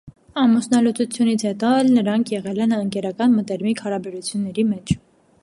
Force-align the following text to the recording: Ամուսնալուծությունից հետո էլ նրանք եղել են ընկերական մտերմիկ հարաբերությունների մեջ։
Ամուսնալուծությունից 0.43 1.45
հետո 1.47 1.73
էլ 1.81 1.91
նրանք 1.99 2.33
եղել 2.37 2.65
են 2.67 2.75
ընկերական 2.79 3.37
մտերմիկ 3.37 3.85
հարաբերությունների 3.87 4.69
մեջ։ 4.73 4.99